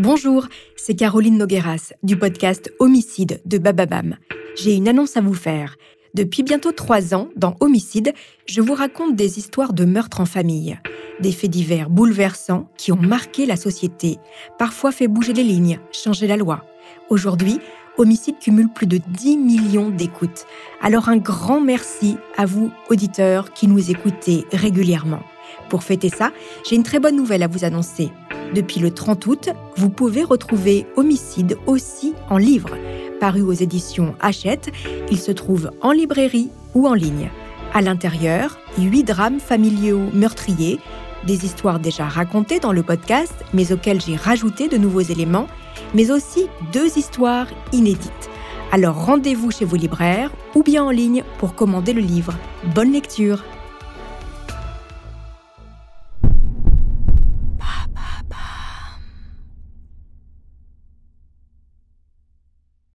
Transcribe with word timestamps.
Bonjour, 0.00 0.48
c'est 0.74 0.96
Caroline 0.96 1.38
Nogueras 1.38 1.92
du 2.02 2.16
podcast 2.16 2.72
Homicide 2.80 3.40
de 3.44 3.58
Bababam. 3.58 4.16
J'ai 4.56 4.74
une 4.74 4.88
annonce 4.88 5.16
à 5.16 5.20
vous 5.20 5.34
faire. 5.34 5.76
Depuis 6.14 6.42
bientôt 6.42 6.72
trois 6.72 7.14
ans, 7.14 7.28
dans 7.36 7.54
Homicide, 7.60 8.12
je 8.46 8.60
vous 8.60 8.74
raconte 8.74 9.14
des 9.14 9.38
histoires 9.38 9.72
de 9.72 9.84
meurtres 9.84 10.20
en 10.20 10.26
famille. 10.26 10.76
Des 11.20 11.30
faits 11.30 11.52
divers 11.52 11.90
bouleversants 11.90 12.68
qui 12.76 12.90
ont 12.90 13.00
marqué 13.00 13.46
la 13.46 13.54
société, 13.54 14.18
parfois 14.58 14.90
fait 14.90 15.06
bouger 15.06 15.32
les 15.32 15.44
lignes, 15.44 15.78
changer 15.92 16.26
la 16.26 16.36
loi. 16.36 16.64
Aujourd'hui, 17.08 17.60
Homicide 17.96 18.40
cumule 18.40 18.70
plus 18.70 18.88
de 18.88 18.98
10 18.98 19.36
millions 19.36 19.90
d'écoutes. 19.90 20.44
Alors 20.82 21.08
un 21.08 21.18
grand 21.18 21.60
merci 21.60 22.16
à 22.36 22.46
vous, 22.46 22.72
auditeurs, 22.90 23.52
qui 23.52 23.68
nous 23.68 23.92
écoutez 23.92 24.44
régulièrement. 24.52 25.22
Pour 25.68 25.84
fêter 25.84 26.08
ça, 26.08 26.32
j'ai 26.68 26.74
une 26.74 26.82
très 26.82 26.98
bonne 26.98 27.14
nouvelle 27.14 27.44
à 27.44 27.48
vous 27.48 27.64
annoncer. 27.64 28.10
Depuis 28.54 28.78
le 28.78 28.92
30 28.92 29.26
août, 29.26 29.48
vous 29.76 29.90
pouvez 29.90 30.22
retrouver 30.22 30.86
Homicide 30.94 31.58
aussi 31.66 32.14
en 32.30 32.38
livre. 32.38 32.76
Paru 33.18 33.42
aux 33.42 33.52
éditions 33.52 34.14
Hachette, 34.20 34.70
il 35.10 35.18
se 35.18 35.32
trouve 35.32 35.72
en 35.80 35.90
librairie 35.90 36.50
ou 36.72 36.86
en 36.86 36.94
ligne. 36.94 37.30
À 37.72 37.80
l'intérieur, 37.80 38.60
huit 38.78 39.02
drames 39.02 39.40
familiaux 39.40 40.08
meurtriers, 40.12 40.78
des 41.26 41.44
histoires 41.44 41.80
déjà 41.80 42.04
racontées 42.04 42.60
dans 42.60 42.72
le 42.72 42.84
podcast, 42.84 43.34
mais 43.52 43.72
auxquelles 43.72 44.00
j'ai 44.00 44.14
rajouté 44.14 44.68
de 44.68 44.76
nouveaux 44.76 45.00
éléments, 45.00 45.48
mais 45.92 46.12
aussi 46.12 46.46
deux 46.72 46.96
histoires 46.96 47.48
inédites. 47.72 48.30
Alors 48.70 49.04
rendez-vous 49.04 49.50
chez 49.50 49.64
vos 49.64 49.76
libraires 49.76 50.30
ou 50.54 50.62
bien 50.62 50.84
en 50.84 50.90
ligne 50.90 51.24
pour 51.38 51.56
commander 51.56 51.92
le 51.92 52.02
livre. 52.02 52.34
Bonne 52.72 52.92
lecture 52.92 53.42